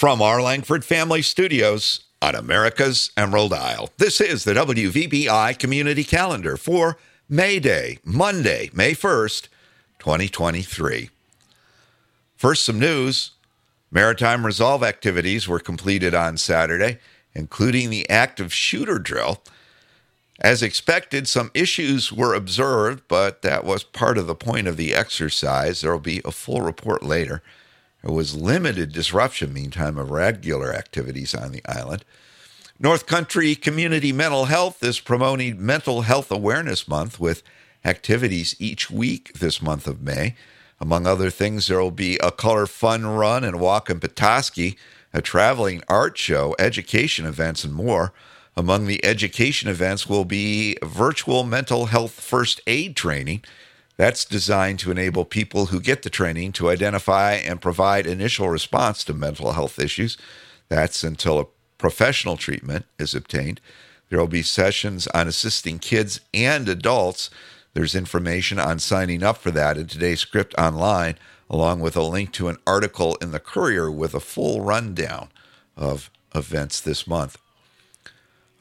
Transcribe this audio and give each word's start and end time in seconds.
From 0.00 0.22
our 0.22 0.40
Langford 0.40 0.82
Family 0.82 1.20
Studios 1.20 2.04
on 2.22 2.34
America's 2.34 3.10
Emerald 3.18 3.52
Isle, 3.52 3.90
this 3.98 4.18
is 4.18 4.44
the 4.44 4.54
WVBI 4.54 5.58
Community 5.58 6.04
Calendar 6.04 6.56
for 6.56 6.96
May 7.28 7.58
Day, 7.58 7.98
Monday, 8.02 8.70
May 8.72 8.92
1st, 8.92 9.48
2023. 9.98 11.10
First, 12.34 12.64
some 12.64 12.78
news. 12.78 13.32
Maritime 13.90 14.46
resolve 14.46 14.82
activities 14.82 15.46
were 15.46 15.58
completed 15.58 16.14
on 16.14 16.38
Saturday, 16.38 16.98
including 17.34 17.90
the 17.90 18.08
active 18.08 18.54
shooter 18.54 18.98
drill. 18.98 19.42
As 20.40 20.62
expected, 20.62 21.28
some 21.28 21.50
issues 21.52 22.10
were 22.10 22.32
observed, 22.32 23.02
but 23.06 23.42
that 23.42 23.64
was 23.64 23.84
part 23.84 24.16
of 24.16 24.26
the 24.26 24.34
point 24.34 24.66
of 24.66 24.78
the 24.78 24.94
exercise. 24.94 25.82
There 25.82 25.92
will 25.92 26.00
be 26.00 26.22
a 26.24 26.32
full 26.32 26.62
report 26.62 27.02
later. 27.02 27.42
There 28.02 28.14
was 28.14 28.36
limited 28.36 28.92
disruption, 28.92 29.52
meantime, 29.52 29.98
of 29.98 30.10
regular 30.10 30.72
activities 30.72 31.34
on 31.34 31.52
the 31.52 31.62
island. 31.66 32.04
North 32.78 33.06
Country 33.06 33.54
Community 33.54 34.10
Mental 34.10 34.46
Health 34.46 34.82
is 34.82 35.00
promoting 35.00 35.64
Mental 35.64 36.02
Health 36.02 36.30
Awareness 36.30 36.88
Month 36.88 37.20
with 37.20 37.42
activities 37.84 38.56
each 38.58 38.90
week 38.90 39.34
this 39.34 39.60
month 39.60 39.86
of 39.86 40.00
May. 40.00 40.34
Among 40.80 41.06
other 41.06 41.28
things, 41.28 41.66
there 41.66 41.80
will 41.80 41.90
be 41.90 42.16
a 42.22 42.30
color 42.30 42.66
fun 42.66 43.06
run 43.06 43.44
and 43.44 43.60
walk 43.60 43.90
in 43.90 44.00
Petoskey, 44.00 44.78
a 45.12 45.20
traveling 45.20 45.82
art 45.88 46.16
show, 46.16 46.56
education 46.58 47.26
events, 47.26 47.64
and 47.64 47.74
more. 47.74 48.14
Among 48.56 48.86
the 48.86 49.04
education 49.04 49.68
events 49.68 50.08
will 50.08 50.24
be 50.24 50.76
virtual 50.82 51.44
mental 51.44 51.86
health 51.86 52.12
first 52.12 52.62
aid 52.66 52.96
training. 52.96 53.42
That's 54.00 54.24
designed 54.24 54.78
to 54.78 54.90
enable 54.90 55.26
people 55.26 55.66
who 55.66 55.78
get 55.78 56.00
the 56.00 56.08
training 56.08 56.52
to 56.52 56.70
identify 56.70 57.32
and 57.34 57.60
provide 57.60 58.06
initial 58.06 58.48
response 58.48 59.04
to 59.04 59.12
mental 59.12 59.52
health 59.52 59.78
issues. 59.78 60.16
That's 60.70 61.04
until 61.04 61.38
a 61.38 61.46
professional 61.76 62.38
treatment 62.38 62.86
is 62.98 63.14
obtained. 63.14 63.60
There 64.08 64.18
will 64.18 64.26
be 64.26 64.40
sessions 64.40 65.06
on 65.08 65.28
assisting 65.28 65.78
kids 65.78 66.18
and 66.32 66.66
adults. 66.66 67.28
There's 67.74 67.94
information 67.94 68.58
on 68.58 68.78
signing 68.78 69.22
up 69.22 69.36
for 69.36 69.50
that 69.50 69.76
in 69.76 69.86
today's 69.86 70.20
script 70.20 70.54
online, 70.56 71.18
along 71.50 71.80
with 71.80 71.94
a 71.94 72.02
link 72.02 72.32
to 72.32 72.48
an 72.48 72.56
article 72.66 73.16
in 73.16 73.32
the 73.32 73.38
Courier 73.38 73.90
with 73.90 74.14
a 74.14 74.20
full 74.20 74.62
rundown 74.62 75.28
of 75.76 76.10
events 76.34 76.80
this 76.80 77.06
month. 77.06 77.36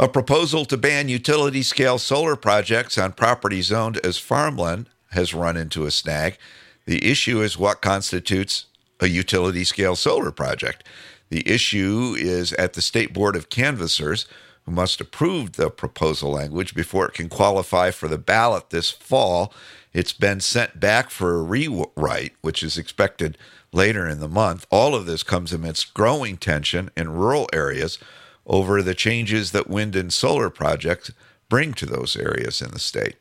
A 0.01 0.09
proposal 0.09 0.65
to 0.65 0.75
ban 0.75 1.07
utility 1.07 1.63
scale 1.63 1.97
solar 1.97 2.35
projects 2.35 2.97
on 2.97 3.13
property 3.13 3.61
zoned 3.61 3.99
as 4.03 4.17
farmland 4.17 4.89
has 5.11 5.33
run 5.33 5.57
into 5.57 5.85
a 5.85 5.91
snag. 5.91 6.37
The 6.85 7.09
issue 7.09 7.41
is 7.41 7.57
what 7.57 7.81
constitutes 7.81 8.65
a 8.99 9.07
utility 9.07 9.63
scale 9.63 9.95
solar 9.95 10.31
project. 10.31 10.83
The 11.29 11.47
issue 11.47 12.15
is 12.17 12.53
at 12.53 12.73
the 12.73 12.81
State 12.81 13.13
Board 13.13 13.35
of 13.35 13.49
Canvassers, 13.49 14.25
who 14.63 14.71
must 14.71 14.99
approve 14.99 15.53
the 15.53 15.69
proposal 15.69 16.31
language 16.31 16.75
before 16.75 17.07
it 17.07 17.13
can 17.13 17.29
qualify 17.29 17.91
for 17.91 18.07
the 18.07 18.17
ballot 18.17 18.69
this 18.69 18.89
fall. 18.89 19.53
It's 19.93 20.13
been 20.13 20.39
sent 20.39 20.79
back 20.79 21.09
for 21.09 21.35
a 21.35 21.43
rewrite, 21.43 22.33
which 22.41 22.61
is 22.63 22.77
expected 22.77 23.37
later 23.71 24.07
in 24.07 24.19
the 24.19 24.27
month. 24.27 24.65
All 24.69 24.95
of 24.95 25.05
this 25.05 25.23
comes 25.23 25.53
amidst 25.53 25.93
growing 25.93 26.37
tension 26.37 26.89
in 26.97 27.13
rural 27.13 27.47
areas 27.53 27.99
over 28.45 28.81
the 28.81 28.95
changes 28.95 29.51
that 29.51 29.69
wind 29.69 29.95
and 29.95 30.11
solar 30.11 30.49
projects 30.49 31.11
bring 31.49 31.73
to 31.73 31.85
those 31.85 32.15
areas 32.15 32.61
in 32.61 32.71
the 32.71 32.79
state. 32.79 33.15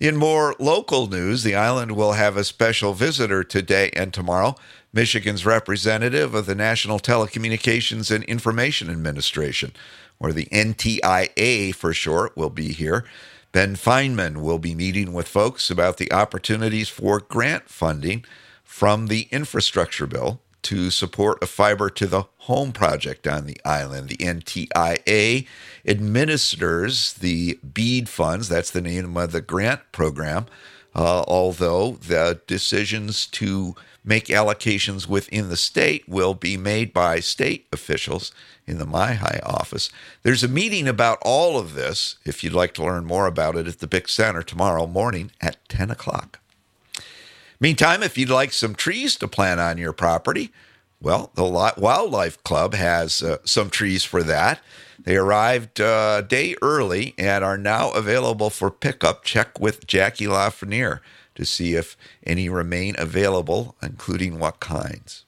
In 0.00 0.16
more 0.16 0.56
local 0.58 1.06
news, 1.06 1.44
the 1.44 1.54
island 1.54 1.92
will 1.92 2.12
have 2.12 2.36
a 2.36 2.42
special 2.42 2.94
visitor 2.94 3.44
today 3.44 3.90
and 3.94 4.12
tomorrow. 4.12 4.56
Michigan's 4.92 5.46
representative 5.46 6.34
of 6.34 6.46
the 6.46 6.54
National 6.54 6.98
Telecommunications 6.98 8.10
and 8.14 8.24
Information 8.24 8.90
Administration, 8.90 9.72
or 10.18 10.32
the 10.32 10.46
NTIA 10.46 11.74
for 11.74 11.92
short, 11.92 12.36
will 12.36 12.50
be 12.50 12.72
here. 12.72 13.04
Ben 13.52 13.76
Feinman 13.76 14.38
will 14.38 14.58
be 14.58 14.74
meeting 14.74 15.12
with 15.12 15.28
folks 15.28 15.70
about 15.70 15.98
the 15.98 16.12
opportunities 16.12 16.88
for 16.88 17.20
grant 17.20 17.68
funding 17.68 18.24
from 18.64 19.06
the 19.06 19.28
infrastructure 19.30 20.08
bill 20.08 20.40
to 20.64 20.90
support 20.90 21.42
a 21.42 21.46
fiber 21.46 21.88
to 21.90 22.06
the 22.06 22.24
home 22.38 22.72
project 22.72 23.26
on 23.26 23.46
the 23.46 23.60
island. 23.64 24.08
The 24.08 24.16
NTIA 24.16 25.46
administers 25.86 27.14
the 27.14 27.58
BEAD 27.72 28.08
funds, 28.08 28.48
that's 28.48 28.70
the 28.70 28.80
name 28.80 29.16
of 29.16 29.32
the 29.32 29.40
grant 29.40 29.80
program, 29.92 30.46
uh, 30.94 31.24
although 31.26 31.92
the 31.92 32.40
decisions 32.46 33.26
to 33.26 33.74
make 34.04 34.26
allocations 34.26 35.08
within 35.08 35.48
the 35.48 35.56
state 35.56 36.06
will 36.08 36.34
be 36.34 36.56
made 36.56 36.92
by 36.92 37.20
state 37.20 37.66
officials 37.72 38.32
in 38.66 38.78
the 38.78 38.86
MIHI 38.86 39.40
office. 39.44 39.90
There's 40.22 40.44
a 40.44 40.48
meeting 40.48 40.86
about 40.86 41.18
all 41.22 41.58
of 41.58 41.74
this, 41.74 42.16
if 42.24 42.44
you'd 42.44 42.52
like 42.52 42.74
to 42.74 42.84
learn 42.84 43.06
more 43.06 43.26
about 43.26 43.56
it, 43.56 43.66
at 43.66 43.78
the 43.78 43.86
Bick 43.86 44.08
Center 44.08 44.42
tomorrow 44.42 44.86
morning 44.86 45.30
at 45.40 45.56
10 45.68 45.90
o'clock. 45.90 46.40
Meantime, 47.64 48.02
if 48.02 48.18
you'd 48.18 48.28
like 48.28 48.52
some 48.52 48.74
trees 48.74 49.16
to 49.16 49.26
plant 49.26 49.58
on 49.58 49.78
your 49.78 49.94
property, 49.94 50.52
well, 51.00 51.30
the 51.34 51.44
Wildlife 51.78 52.44
Club 52.44 52.74
has 52.74 53.22
uh, 53.22 53.38
some 53.46 53.70
trees 53.70 54.04
for 54.04 54.22
that. 54.22 54.60
They 55.02 55.16
arrived 55.16 55.80
a 55.80 55.86
uh, 55.86 56.20
day 56.20 56.56
early 56.60 57.14
and 57.16 57.42
are 57.42 57.56
now 57.56 57.90
available 57.92 58.50
for 58.50 58.70
pickup. 58.70 59.24
Check 59.24 59.58
with 59.58 59.86
Jackie 59.86 60.26
Lafreniere 60.26 61.00
to 61.36 61.46
see 61.46 61.74
if 61.74 61.96
any 62.22 62.50
remain 62.50 62.96
available, 62.98 63.76
including 63.82 64.38
what 64.38 64.60
kinds. 64.60 65.24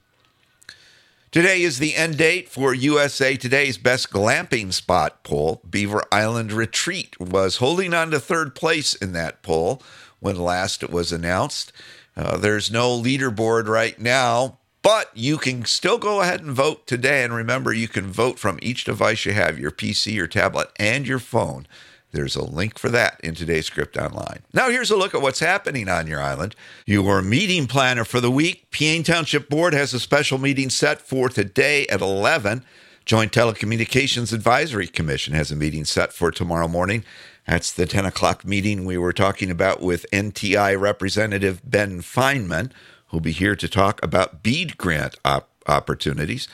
Today 1.31 1.63
is 1.63 1.79
the 1.79 1.95
end 1.95 2.19
date 2.19 2.49
for 2.49 2.71
USA 2.71 3.35
Today's 3.35 3.79
Best 3.79 4.11
Glamping 4.11 4.71
Spot 4.71 5.23
poll. 5.23 5.59
Beaver 5.67 6.03
Island 6.11 6.51
Retreat 6.51 7.19
was 7.19 7.57
holding 7.57 7.95
on 7.95 8.11
to 8.11 8.19
third 8.19 8.53
place 8.53 8.93
in 8.93 9.13
that 9.13 9.41
poll 9.41 9.81
when 10.19 10.35
last 10.37 10.83
it 10.83 10.91
was 10.91 11.11
announced. 11.11 11.71
Uh, 12.17 12.35
there's 12.35 12.71
no 12.71 12.99
leaderboard 12.99 13.67
right 13.67 13.99
now, 13.99 14.57
but 14.81 15.11
you 15.13 15.37
can 15.37 15.65
still 15.65 15.99
go 15.99 16.21
ahead 16.21 16.41
and 16.41 16.51
vote 16.51 16.87
today. 16.87 17.23
And 17.23 17.31
remember, 17.31 17.71
you 17.71 17.87
can 17.87 18.07
vote 18.07 18.39
from 18.39 18.57
each 18.61 18.85
device 18.85 19.23
you 19.25 19.33
have 19.33 19.59
your 19.59 19.69
PC, 19.69 20.15
your 20.15 20.27
tablet, 20.27 20.69
and 20.77 21.07
your 21.07 21.19
phone. 21.19 21.67
There's 22.11 22.35
a 22.35 22.43
link 22.43 22.79
for 22.79 22.89
that 22.89 23.19
in 23.21 23.35
today's 23.35 23.67
script 23.67 23.97
online. 23.97 24.39
Now, 24.51 24.69
here's 24.71 24.89
a 24.89 24.97
look 24.97 25.13
at 25.13 25.21
what's 25.21 25.41
happening 25.41 25.87
on 25.87 26.07
your 26.07 26.21
island. 26.21 26.55
Your 26.85 27.21
meeting 27.21 27.67
planner 27.67 28.05
for 28.05 28.19
the 28.19 28.31
week. 28.31 28.71
Peaine 28.71 29.03
Township 29.03 29.49
Board 29.49 29.73
has 29.73 29.93
a 29.93 29.99
special 29.99 30.39
meeting 30.39 30.71
set 30.71 31.01
for 31.01 31.29
today 31.29 31.85
at 31.87 32.01
11. 32.01 32.63
Joint 33.07 33.31
Telecommunications 33.31 34.33
Advisory 34.33 34.85
Commission 34.85 35.33
has 35.33 35.49
a 35.49 35.55
meeting 35.55 35.85
set 35.85 36.11
for 36.11 36.29
tomorrow 36.29 36.67
morning. 36.67 37.05
That's 37.47 37.71
the 37.71 37.85
10 37.85 38.05
o'clock 38.05 38.43
meeting 38.43 38.83
we 38.83 38.97
were 38.97 39.13
talking 39.13 39.49
about 39.49 39.81
with 39.81 40.05
NTI 40.11 40.77
Representative 40.77 41.61
Ben 41.63 42.01
Feinman, 42.01 42.69
who'll 43.07 43.21
be 43.21 43.31
here 43.31 43.55
to 43.55 43.69
talk 43.69 44.03
about 44.03 44.43
BEAD 44.43 44.77
grant 44.77 45.15
op- 45.23 45.47
opportunities. 45.67 46.49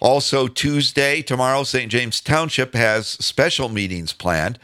Also, 0.00 0.48
Tuesday, 0.48 1.20
tomorrow, 1.20 1.62
St. 1.62 1.92
James 1.92 2.22
Township 2.22 2.72
has 2.72 3.06
special 3.06 3.68
meetings 3.68 4.14
planned. 4.14 4.58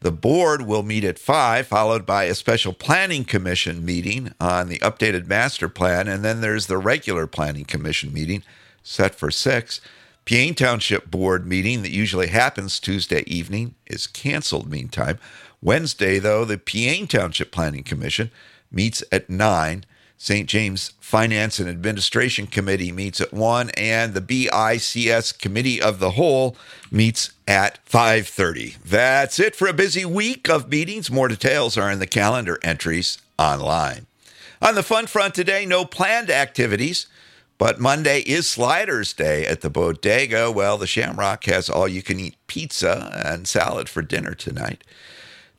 The 0.00 0.12
board 0.12 0.66
will 0.66 0.82
meet 0.82 1.04
at 1.04 1.18
5, 1.18 1.66
followed 1.66 2.04
by 2.04 2.24
a 2.24 2.34
special 2.34 2.74
planning 2.74 3.24
commission 3.24 3.82
meeting 3.82 4.34
on 4.38 4.68
the 4.68 4.80
updated 4.80 5.26
master 5.26 5.70
plan, 5.70 6.06
and 6.06 6.22
then 6.22 6.42
there's 6.42 6.66
the 6.66 6.76
regular 6.76 7.26
planning 7.26 7.64
commission 7.64 8.12
meeting 8.12 8.42
set 8.82 9.14
for 9.14 9.30
6. 9.30 9.80
Peaine 10.26 10.56
Township 10.56 11.08
Board 11.08 11.46
meeting 11.46 11.82
that 11.82 11.92
usually 11.92 12.26
happens 12.26 12.80
Tuesday 12.80 13.22
evening 13.28 13.76
is 13.86 14.08
canceled 14.08 14.68
meantime. 14.68 15.20
Wednesday, 15.62 16.18
though, 16.18 16.44
the 16.44 16.58
Peaine 16.58 17.06
Township 17.06 17.52
Planning 17.52 17.84
Commission 17.84 18.32
meets 18.72 19.04
at 19.12 19.30
9. 19.30 19.84
St. 20.18 20.48
James 20.48 20.94
Finance 20.98 21.60
and 21.60 21.68
Administration 21.68 22.48
Committee 22.48 22.90
meets 22.90 23.20
at 23.20 23.32
1 23.32 23.70
and 23.76 24.14
the 24.14 24.20
BICS 24.20 25.38
Committee 25.38 25.80
of 25.80 26.00
the 26.00 26.12
Whole 26.12 26.56
meets 26.90 27.30
at 27.46 27.78
5:30. 27.86 28.78
That's 28.84 29.38
it 29.38 29.54
for 29.54 29.68
a 29.68 29.72
busy 29.72 30.04
week 30.04 30.48
of 30.48 30.68
meetings. 30.68 31.08
More 31.08 31.28
details 31.28 31.76
are 31.76 31.92
in 31.92 32.00
the 32.00 32.06
calendar 32.08 32.58
entries 32.62 33.18
online. 33.38 34.06
On 34.60 34.74
the 34.74 34.82
fun 34.82 35.06
front 35.06 35.34
today, 35.34 35.66
no 35.66 35.84
planned 35.84 36.30
activities. 36.30 37.06
But 37.58 37.80
Monday 37.80 38.20
is 38.20 38.46
Sliders 38.46 39.14
Day 39.14 39.46
at 39.46 39.62
the 39.62 39.70
bodega. 39.70 40.50
Well, 40.50 40.76
the 40.76 40.86
Shamrock 40.86 41.44
has 41.44 41.70
all 41.70 41.88
you 41.88 42.02
can 42.02 42.20
eat 42.20 42.36
pizza 42.46 43.10
and 43.24 43.48
salad 43.48 43.88
for 43.88 44.02
dinner 44.02 44.34
tonight. 44.34 44.84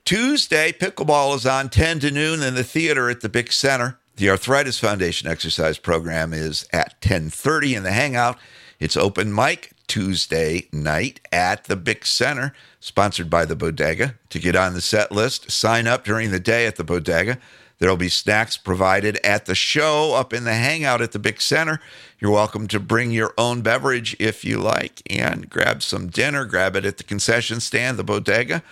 Tuesday, 0.05 0.71
pickleball 0.71 1.35
is 1.35 1.45
on 1.45 1.69
10 1.69 1.99
to 2.01 2.11
noon 2.11 2.43
in 2.43 2.53
the 2.53 2.63
theater 2.63 3.09
at 3.09 3.21
the 3.21 3.29
Bick 3.29 3.51
Center. 3.51 3.97
The 4.15 4.29
Arthritis 4.29 4.79
Foundation 4.79 5.27
exercise 5.27 5.77
program 5.77 6.33
is 6.33 6.67
at 6.71 6.99
10:30 7.01 7.75
in 7.75 7.83
the 7.83 7.91
Hangout. 7.91 8.37
It's 8.79 8.95
open 8.95 9.33
mic 9.33 9.71
Tuesday 9.87 10.67
night 10.71 11.19
at 11.31 11.65
the 11.65 11.75
Bick 11.75 12.05
Center, 12.05 12.53
sponsored 12.79 13.29
by 13.29 13.45
the 13.45 13.55
Bodega. 13.55 14.15
To 14.29 14.39
get 14.39 14.55
on 14.55 14.73
the 14.73 14.81
set 14.81 15.11
list, 15.11 15.51
sign 15.51 15.87
up 15.87 16.05
during 16.05 16.31
the 16.31 16.39
day 16.39 16.67
at 16.67 16.75
the 16.75 16.83
Bodega. 16.83 17.37
There 17.79 17.89
will 17.89 17.97
be 17.97 18.09
snacks 18.09 18.57
provided 18.57 19.17
at 19.17 19.45
the 19.45 19.53
show 19.53 20.15
up 20.15 20.33
in 20.33 20.45
the 20.45 20.55
hangout 20.55 21.01
at 21.01 21.11
the 21.11 21.19
Big 21.19 21.39
Center. 21.39 21.79
You're 22.19 22.31
welcome 22.31 22.67
to 22.69 22.79
bring 22.79 23.11
your 23.11 23.33
own 23.37 23.61
beverage 23.61 24.15
if 24.19 24.43
you 24.43 24.57
like 24.57 25.01
and 25.07 25.49
grab 25.49 25.83
some 25.83 26.07
dinner. 26.07 26.45
Grab 26.45 26.75
it 26.75 26.85
at 26.85 26.97
the 26.97 27.03
concession 27.03 27.59
stand, 27.59 27.99
the 27.99 28.03
bodega, 28.03 28.63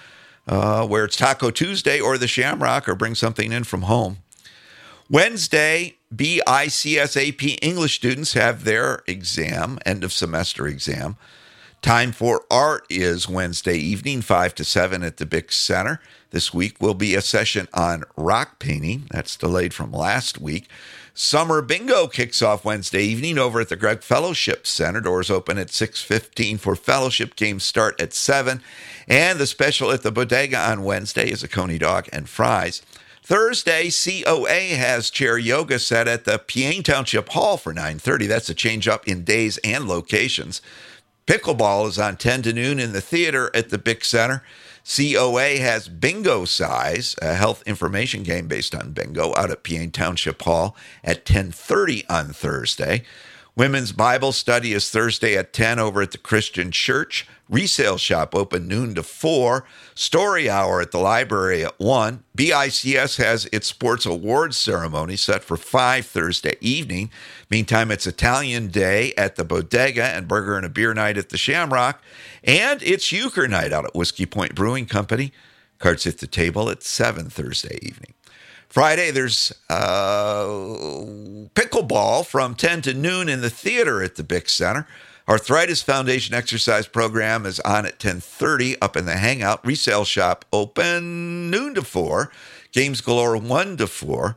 uh, 0.47 0.87
where 0.87 1.05
it's 1.05 1.17
Taco 1.17 1.51
Tuesday 1.51 1.99
or 1.99 2.17
the 2.17 2.27
Shamrock, 2.27 2.89
or 2.89 2.95
bring 2.95 3.13
something 3.13 3.51
in 3.51 3.63
from 3.63 3.83
home. 3.83 4.17
Wednesday, 5.07 5.97
BICS 6.13 7.15
AP 7.15 7.59
English 7.61 7.95
students 7.95 8.33
have 8.33 8.63
their 8.63 9.03
exam, 9.05 9.77
end 9.85 10.03
of 10.03 10.11
semester 10.11 10.65
exam. 10.65 11.15
Time 11.85 12.13
for 12.13 12.41
art 12.49 12.83
is 12.89 13.29
Wednesday 13.29 13.77
evening, 13.77 14.23
5 14.23 14.55
to 14.55 14.63
7 14.63 15.03
at 15.03 15.17
the 15.17 15.25
Bix 15.27 15.51
Center. 15.51 16.01
This 16.31 16.51
week 16.51 16.81
will 16.81 16.95
be 16.95 17.13
a 17.13 17.21
session 17.21 17.67
on 17.75 18.05
rock 18.17 18.57
painting. 18.57 19.05
That's 19.11 19.37
delayed 19.37 19.71
from 19.71 19.91
last 19.91 20.41
week. 20.41 20.67
Summer 21.13 21.61
Bingo 21.61 22.07
kicks 22.07 22.41
off 22.41 22.65
Wednesday 22.65 23.03
evening 23.03 23.37
over 23.37 23.59
at 23.59 23.69
the 23.69 23.75
Gregg 23.75 24.01
Fellowship 24.01 24.65
Center. 24.65 24.99
Doors 24.99 25.29
open 25.29 25.59
at 25.59 25.69
6:15 25.69 26.57
for 26.57 26.75
fellowship. 26.75 27.35
Games 27.35 27.63
start 27.63 28.01
at 28.01 28.15
7. 28.15 28.63
And 29.07 29.38
the 29.38 29.45
special 29.45 29.91
at 29.91 30.01
the 30.01 30.11
bodega 30.11 30.57
on 30.57 30.85
Wednesday 30.85 31.29
is 31.29 31.43
a 31.43 31.47
coney 31.47 31.77
dog 31.77 32.09
and 32.11 32.27
fries. 32.27 32.81
Thursday, 33.23 33.89
COA 33.91 34.75
has 34.75 35.11
chair 35.11 35.38
yoga 35.38 35.79
set 35.79 36.07
at 36.07 36.25
the 36.25 36.38
Peaine 36.38 36.83
Township 36.83 37.29
Hall 37.29 37.57
for 37.57 37.73
9:30. 37.73 38.25
That's 38.27 38.49
a 38.49 38.55
change 38.55 38.88
up 38.88 39.07
in 39.07 39.23
days 39.23 39.59
and 39.63 39.88
locations. 39.88 40.61
Pickleball 41.27 41.88
is 41.88 41.98
on 41.98 42.18
10 42.18 42.44
to 42.44 42.54
noon 42.54 42.80
in 42.80 42.94
the 42.94 43.01
theater 43.01 43.50
at 43.56 43.69
the 43.69 43.80
Bick 43.80 44.06
Center. 44.06 44.44
COA 44.83 45.57
has 45.57 45.89
Bingocize, 45.89 47.19
a 47.19 47.33
health 47.33 47.63
information 47.66 48.22
game 48.22 48.48
based 48.48 48.75
on 48.75 48.92
bingo, 48.92 49.33
out 49.36 49.50
at 49.50 49.63
Peaine 49.63 49.89
Township 49.89 50.44
Hall 50.44 50.77
at 51.04 51.25
10:30 51.25 52.06
on 52.07 52.31
Thursday. 52.31 53.04
Women's 53.57 53.93
Bible 53.93 54.33
study 54.33 54.73
is 54.73 54.89
Thursday 54.89 55.37
at 55.37 55.53
10 55.53 55.79
over 55.79 56.01
at 56.01 56.11
the 56.11 56.17
Christian 56.17 56.71
Church. 56.71 57.25
Resale 57.47 57.97
shop 57.97 58.35
open 58.35 58.67
noon 58.67 58.95
to 58.95 59.03
4. 59.03 59.63
Story 59.93 60.49
hour 60.49 60.81
at 60.81 60.91
the 60.91 60.97
library 60.97 61.63
at 61.63 61.79
1. 61.79 62.21
BICS 62.37 63.15
has 63.15 63.45
its 63.53 63.67
sports 63.67 64.05
awards 64.05 64.57
ceremony 64.57 65.15
set 65.15 65.41
for 65.41 65.55
5 65.55 66.05
Thursday 66.05 66.57
evening. 66.59 67.09
Meantime, 67.49 67.91
it's 67.91 68.05
Italian 68.05 68.67
Day 68.67 69.13
at 69.17 69.37
the 69.37 69.45
Bodega 69.45 70.03
and 70.03 70.27
Burger 70.27 70.57
and 70.57 70.65
a 70.65 70.69
Beer 70.69 70.93
Night 70.93 71.17
at 71.17 71.29
the 71.29 71.37
Shamrock. 71.37 72.03
And 72.43 72.83
it's 72.83 73.13
Euchre 73.13 73.47
Night 73.47 73.71
out 73.71 73.85
at 73.85 73.95
Whiskey 73.95 74.25
Point 74.25 74.53
Brewing 74.53 74.85
Company. 74.85 75.31
Cards 75.79 76.05
at 76.05 76.17
the 76.17 76.27
table 76.27 76.69
at 76.69 76.83
7 76.83 77.29
Thursday 77.29 77.79
evening. 77.81 78.15
Friday, 78.69 79.12
there's 79.12 79.53
uh, 79.69 80.45
pickleball 81.56 82.25
from 82.25 82.56
10 82.56 82.81
to 82.83 82.94
noon 82.94 83.29
in 83.29 83.41
the 83.41 83.50
theater 83.50 84.01
at 84.01 84.15
the 84.15 84.23
Bick 84.23 84.50
Center. 84.50 84.88
Arthritis 85.27 85.81
Foundation 85.81 86.35
exercise 86.35 86.85
program 86.85 87.47
is 87.47 87.59
on 87.62 87.85
at 87.88 87.97
10:30 87.97 88.77
up 88.79 88.95
in 88.95 89.06
the 89.06 89.17
Hangout. 89.17 89.65
Resale 89.65 90.06
shop 90.06 90.45
open 90.53 91.50
noon 91.50 91.73
to 91.73 91.81
4. 91.81 92.31
Games 92.71 93.01
galore 93.01 93.35
1 93.35 93.77
to 93.77 93.88
4. 93.88 94.35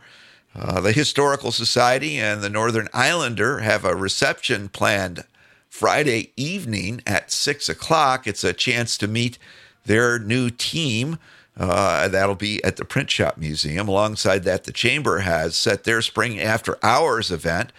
Uh, 0.54 0.80
the 0.80 0.92
Historical 0.92 1.52
Society 1.52 2.18
and 2.18 2.40
the 2.40 2.48
Northern 2.48 2.88
Islander 2.94 3.58
have 3.58 3.84
a 3.84 3.94
reception 3.94 4.70
planned 4.70 5.24
Friday 5.68 6.32
evening 6.36 7.02
at 7.06 7.30
6 7.30 7.68
o'clock. 7.68 8.26
It's 8.26 8.42
a 8.42 8.54
chance 8.54 8.96
to 8.98 9.06
meet 9.06 9.38
their 9.84 10.18
new 10.18 10.48
team. 10.48 11.18
Uh, 11.58 12.06
that'll 12.08 12.36
be 12.36 12.62
at 12.62 12.76
the 12.76 12.84
Print 12.84 13.10
Shop 13.10 13.36
Museum. 13.36 13.88
Alongside 13.88 14.44
that, 14.44 14.64
the 14.64 14.72
Chamber 14.72 15.20
has 15.20 15.56
set 15.56 15.84
their 15.84 16.00
Spring 16.00 16.38
After 16.38 16.78
Hours 16.82 17.30
event 17.30 17.72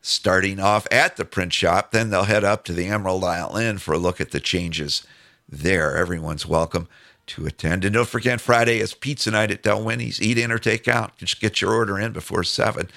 starting 0.00 0.60
off 0.60 0.86
at 0.90 1.16
the 1.16 1.24
print 1.24 1.52
shop. 1.52 1.90
Then 1.90 2.10
they'll 2.10 2.24
head 2.24 2.44
up 2.44 2.62
to 2.64 2.74
the 2.74 2.86
Emerald 2.86 3.24
Isle 3.24 3.56
Inn 3.56 3.78
for 3.78 3.94
a 3.94 3.98
look 3.98 4.20
at 4.20 4.32
the 4.32 4.40
changes 4.40 5.06
there. 5.48 5.96
Everyone's 5.96 6.46
welcome 6.46 6.88
to 7.28 7.46
attend. 7.46 7.84
And 7.84 7.94
don't 7.94 8.08
forget, 8.08 8.40
Friday 8.40 8.80
is 8.80 8.92
pizza 8.92 9.30
night 9.30 9.50
at 9.50 9.62
Dalwhinnie's. 9.62 10.20
Eat 10.20 10.36
in 10.36 10.52
or 10.52 10.58
take 10.58 10.86
out. 10.86 11.16
Just 11.16 11.40
get 11.40 11.62
your 11.62 11.72
order 11.72 11.98
in 11.98 12.12
before 12.12 12.44
7. 12.44 12.90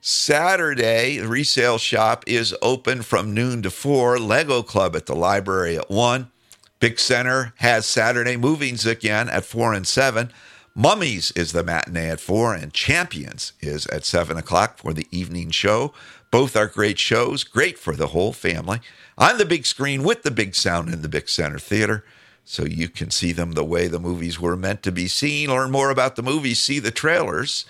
Saturday, 0.00 1.18
the 1.18 1.28
resale 1.28 1.76
shop 1.76 2.24
is 2.26 2.56
open 2.62 3.02
from 3.02 3.34
noon 3.34 3.60
to 3.62 3.70
4. 3.70 4.18
Lego 4.18 4.62
Club 4.62 4.96
at 4.96 5.06
the 5.06 5.14
library 5.14 5.76
at 5.76 5.90
1. 5.90 6.30
Bick 6.80 7.00
Center 7.00 7.52
has 7.56 7.86
Saturday 7.86 8.36
movings 8.36 8.86
again 8.86 9.28
at 9.28 9.44
4 9.44 9.72
and 9.72 9.86
7. 9.86 10.30
Mummies 10.76 11.32
is 11.32 11.50
the 11.50 11.64
matinee 11.64 12.08
at 12.08 12.20
4, 12.20 12.54
and 12.54 12.72
Champions 12.72 13.52
is 13.60 13.86
at 13.86 14.04
7 14.04 14.36
o'clock 14.36 14.78
for 14.78 14.92
the 14.92 15.08
evening 15.10 15.50
show. 15.50 15.92
Both 16.30 16.56
are 16.56 16.68
great 16.68 17.00
shows, 17.00 17.42
great 17.42 17.78
for 17.78 17.96
the 17.96 18.08
whole 18.08 18.32
family. 18.32 18.80
On 19.16 19.38
the 19.38 19.44
big 19.44 19.66
screen 19.66 20.04
with 20.04 20.22
the 20.22 20.30
big 20.30 20.54
sound 20.54 20.92
in 20.92 21.02
the 21.02 21.08
Big 21.08 21.28
Center 21.28 21.58
Theater, 21.58 22.04
so 22.44 22.64
you 22.64 22.88
can 22.88 23.10
see 23.10 23.32
them 23.32 23.52
the 23.52 23.64
way 23.64 23.88
the 23.88 23.98
movies 23.98 24.38
were 24.38 24.56
meant 24.56 24.84
to 24.84 24.92
be 24.92 25.08
seen. 25.08 25.50
Learn 25.50 25.72
more 25.72 25.90
about 25.90 26.14
the 26.14 26.22
movies, 26.22 26.60
see 26.60 26.78
the 26.78 26.92
trailers 26.92 27.64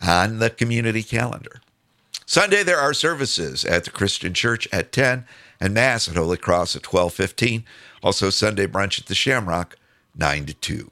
on 0.00 0.38
the 0.38 0.48
community 0.48 1.02
calendar. 1.02 1.60
Sunday, 2.24 2.62
there 2.62 2.80
are 2.80 2.94
services 2.94 3.64
at 3.66 3.84
the 3.84 3.90
Christian 3.90 4.32
Church 4.32 4.66
at 4.72 4.92
10 4.92 5.26
and 5.60 5.74
Mass 5.74 6.08
at 6.08 6.16
Holy 6.16 6.36
Cross 6.36 6.76
at 6.76 6.86
1215. 6.86 7.64
Also, 8.02 8.30
Sunday 8.30 8.66
brunch 8.66 9.00
at 9.00 9.06
the 9.06 9.14
Shamrock, 9.14 9.76
9 10.14 10.46
to 10.46 10.54
2. 10.54 10.90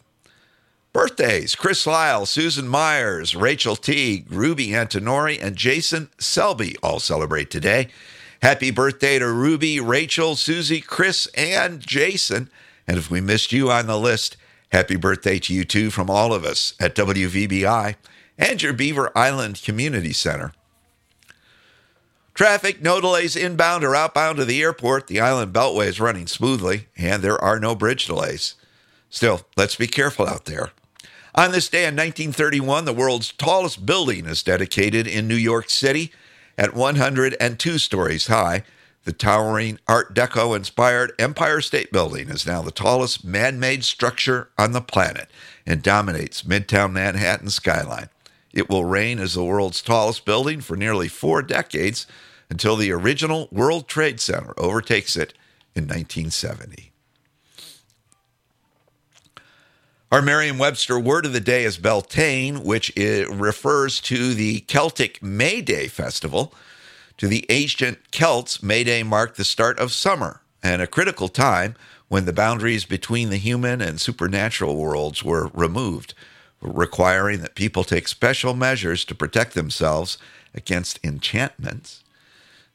Birthdays 0.92 1.56
Chris 1.56 1.88
Lyle, 1.88 2.24
Susan 2.24 2.68
Myers, 2.68 3.34
Rachel 3.34 3.74
Teague, 3.74 4.30
Ruby 4.30 4.68
Antonori, 4.68 5.42
and 5.42 5.56
Jason 5.56 6.08
Selby 6.18 6.76
all 6.84 7.00
celebrate 7.00 7.50
today. 7.50 7.88
Happy 8.42 8.70
birthday 8.70 9.18
to 9.18 9.26
Ruby, 9.26 9.80
Rachel, 9.80 10.36
Susie, 10.36 10.80
Chris, 10.80 11.26
and 11.36 11.80
Jason. 11.80 12.48
And 12.86 12.96
if 12.96 13.10
we 13.10 13.20
missed 13.20 13.52
you 13.52 13.72
on 13.72 13.88
the 13.88 13.98
list, 13.98 14.36
happy 14.70 14.94
birthday 14.94 15.40
to 15.40 15.52
you 15.52 15.64
too 15.64 15.90
from 15.90 16.08
all 16.08 16.32
of 16.32 16.44
us 16.44 16.74
at 16.78 16.94
WVBI 16.94 17.96
and 18.38 18.62
your 18.62 18.72
Beaver 18.72 19.10
Island 19.16 19.62
Community 19.64 20.12
Center. 20.12 20.52
Traffic, 22.34 22.82
no 22.82 23.00
delays 23.00 23.36
inbound 23.36 23.84
or 23.84 23.94
outbound 23.94 24.38
to 24.38 24.44
the 24.44 24.60
airport. 24.60 25.06
The 25.06 25.20
island 25.20 25.52
beltway 25.52 25.86
is 25.86 26.00
running 26.00 26.26
smoothly, 26.26 26.88
and 26.96 27.22
there 27.22 27.40
are 27.40 27.60
no 27.60 27.76
bridge 27.76 28.06
delays. 28.06 28.56
Still, 29.08 29.42
let's 29.56 29.76
be 29.76 29.86
careful 29.86 30.26
out 30.26 30.44
there. 30.44 30.72
On 31.36 31.52
this 31.52 31.68
day 31.68 31.82
in 31.82 31.94
1931, 31.94 32.84
the 32.84 32.92
world's 32.92 33.32
tallest 33.32 33.86
building 33.86 34.26
is 34.26 34.42
dedicated 34.42 35.06
in 35.06 35.28
New 35.28 35.36
York 35.36 35.70
City 35.70 36.10
at 36.58 36.74
102 36.74 37.78
stories 37.78 38.26
high. 38.26 38.64
The 39.04 39.12
towering 39.12 39.78
Art 39.86 40.12
Deco 40.14 40.56
inspired 40.56 41.12
Empire 41.18 41.60
State 41.60 41.92
Building 41.92 42.28
is 42.30 42.46
now 42.46 42.62
the 42.62 42.70
tallest 42.72 43.24
man 43.24 43.60
made 43.60 43.84
structure 43.84 44.48
on 44.58 44.72
the 44.72 44.80
planet 44.80 45.30
and 45.66 45.82
dominates 45.82 46.42
Midtown 46.42 46.92
Manhattan 46.92 47.50
skyline. 47.50 48.08
It 48.54 48.70
will 48.70 48.84
reign 48.84 49.18
as 49.18 49.34
the 49.34 49.44
world's 49.44 49.82
tallest 49.82 50.24
building 50.24 50.60
for 50.60 50.76
nearly 50.76 51.08
four 51.08 51.42
decades 51.42 52.06
until 52.48 52.76
the 52.76 52.92
original 52.92 53.48
World 53.50 53.88
Trade 53.88 54.20
Center 54.20 54.54
overtakes 54.56 55.16
it 55.16 55.34
in 55.74 55.84
1970. 55.84 56.92
Our 60.12 60.22
Merriam 60.22 60.58
Webster 60.58 61.00
word 61.00 61.26
of 61.26 61.32
the 61.32 61.40
day 61.40 61.64
is 61.64 61.76
Beltane, 61.78 62.62
which 62.62 62.92
refers 62.96 64.00
to 64.02 64.32
the 64.32 64.60
Celtic 64.60 65.20
May 65.20 65.60
Day 65.60 65.88
festival. 65.88 66.54
To 67.16 67.26
the 67.26 67.44
ancient 67.48 68.12
Celts, 68.12 68.62
May 68.62 68.84
Day 68.84 69.02
marked 69.02 69.36
the 69.36 69.44
start 69.44 69.80
of 69.80 69.90
summer 69.90 70.42
and 70.62 70.80
a 70.80 70.86
critical 70.86 71.26
time 71.26 71.74
when 72.06 72.24
the 72.24 72.32
boundaries 72.32 72.84
between 72.84 73.30
the 73.30 73.38
human 73.38 73.80
and 73.80 74.00
supernatural 74.00 74.76
worlds 74.76 75.24
were 75.24 75.50
removed, 75.52 76.14
requiring 76.64 77.40
that 77.40 77.54
people 77.54 77.84
take 77.84 78.08
special 78.08 78.54
measures 78.54 79.04
to 79.04 79.14
protect 79.14 79.54
themselves 79.54 80.18
against 80.54 80.98
enchantments. 81.04 82.02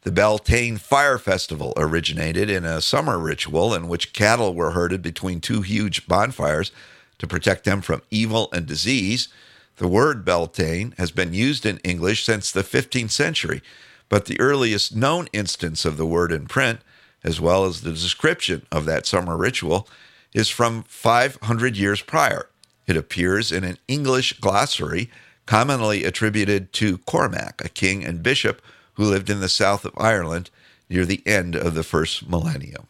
The 0.03 0.11
Beltane 0.11 0.77
Fire 0.77 1.17
Festival 1.17 1.73
originated 1.75 2.49
in 2.49 2.63
a 2.63 2.81
summer 2.81 3.17
ritual 3.17 3.73
in 3.73 3.89
which 3.89 4.13
cattle 4.13 4.53
were 4.53 4.71
herded 4.71 5.01
between 5.01 5.41
two 5.41 5.61
huge 5.61 6.07
bonfires 6.07 6.71
to 7.17 7.27
protect 7.27 7.65
them 7.65 7.81
from 7.81 8.01
evil 8.09 8.47
and 8.53 8.65
disease. 8.65 9.27
The 9.75 9.89
word 9.89 10.23
Beltane 10.23 10.93
has 10.97 11.11
been 11.11 11.33
used 11.33 11.65
in 11.65 11.79
English 11.79 12.23
since 12.23 12.51
the 12.51 12.63
15th 12.63 13.11
century, 13.11 13.61
but 14.07 14.25
the 14.25 14.39
earliest 14.39 14.95
known 14.95 15.27
instance 15.33 15.83
of 15.83 15.97
the 15.97 16.05
word 16.05 16.31
in 16.31 16.47
print, 16.47 16.79
as 17.23 17.41
well 17.41 17.65
as 17.65 17.81
the 17.81 17.91
description 17.91 18.65
of 18.71 18.85
that 18.85 19.05
summer 19.05 19.35
ritual, 19.35 19.87
is 20.33 20.47
from 20.47 20.83
500 20.83 21.75
years 21.75 22.01
prior. 22.01 22.47
It 22.89 22.97
appears 22.97 23.51
in 23.51 23.63
an 23.63 23.77
English 23.87 24.39
glossary 24.39 25.11
commonly 25.45 26.03
attributed 26.03 26.73
to 26.73 26.97
Cormac, 26.99 27.63
a 27.63 27.69
king 27.69 28.03
and 28.03 28.23
bishop 28.23 28.63
who 28.95 29.03
lived 29.03 29.29
in 29.29 29.41
the 29.41 29.47
south 29.47 29.85
of 29.85 29.93
Ireland 29.95 30.49
near 30.89 31.05
the 31.05 31.21
end 31.23 31.55
of 31.55 31.75
the 31.75 31.83
first 31.83 32.27
millennium. 32.27 32.87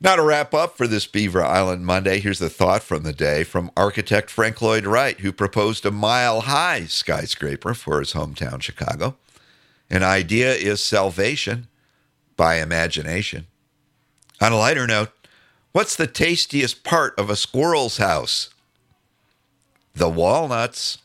Now, 0.00 0.16
to 0.16 0.22
wrap 0.22 0.52
up 0.52 0.76
for 0.76 0.88
this 0.88 1.06
Beaver 1.06 1.44
Island 1.44 1.86
Monday, 1.86 2.18
here's 2.18 2.40
the 2.40 2.50
thought 2.50 2.82
from 2.82 3.04
the 3.04 3.12
day 3.12 3.44
from 3.44 3.70
architect 3.76 4.28
Frank 4.28 4.60
Lloyd 4.60 4.84
Wright, 4.84 5.20
who 5.20 5.32
proposed 5.32 5.86
a 5.86 5.92
mile 5.92 6.42
high 6.42 6.86
skyscraper 6.86 7.72
for 7.72 8.00
his 8.00 8.14
hometown, 8.14 8.60
Chicago. 8.60 9.16
An 9.88 10.02
idea 10.02 10.52
is 10.52 10.82
salvation 10.82 11.68
by 12.36 12.56
imagination. 12.56 13.46
On 14.40 14.52
a 14.52 14.58
lighter 14.58 14.86
note, 14.86 15.12
what's 15.72 15.96
the 15.96 16.06
tastiest 16.06 16.84
part 16.84 17.18
of 17.18 17.30
a 17.30 17.36
squirrel's 17.36 17.98
house? 17.98 18.50
The 19.94 20.08
walnuts. 20.08 20.98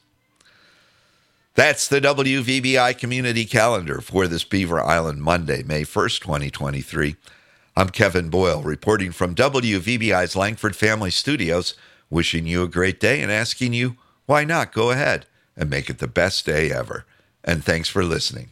That's 1.55 1.87
the 1.87 1.99
WVBI 2.01 2.97
community 2.97 3.45
calendar 3.45 4.01
for 4.01 4.27
this 4.27 4.43
Beaver 4.43 4.81
Island 4.81 5.21
Monday, 5.21 5.63
May 5.63 5.83
1st, 5.83 6.21
2023. 6.21 7.15
I'm 7.75 7.89
Kevin 7.89 8.29
Boyle, 8.29 8.61
reporting 8.61 9.11
from 9.11 9.35
WVBI's 9.35 10.35
Langford 10.35 10.75
Family 10.75 11.11
Studios, 11.11 11.73
wishing 12.09 12.45
you 12.45 12.63
a 12.63 12.67
great 12.67 12.99
day 12.99 13.21
and 13.21 13.31
asking 13.31 13.73
you, 13.73 13.95
why 14.25 14.43
not 14.43 14.73
go 14.73 14.91
ahead 14.91 15.25
and 15.57 15.69
make 15.69 15.89
it 15.89 15.99
the 15.99 16.07
best 16.07 16.45
day 16.45 16.71
ever? 16.71 17.05
And 17.43 17.63
thanks 17.63 17.89
for 17.89 18.03
listening. 18.03 18.50